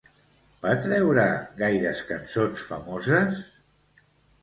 Va 0.63 0.71
treure 0.85 1.27
gaires 1.61 2.01
cançons 2.09 2.67
famoses? 2.73 3.49